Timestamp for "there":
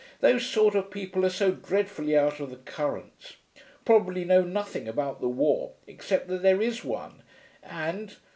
6.41-6.59